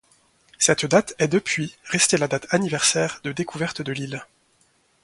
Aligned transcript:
Cette 0.57 0.87
date 0.87 1.13
est 1.19 1.27
depuis 1.27 1.77
restée 1.83 2.17
la 2.17 2.27
date 2.27 2.47
anniversaire 2.49 3.21
de 3.23 3.31
découverte 3.31 3.83
de 3.83 3.91
l'île. 3.91 4.25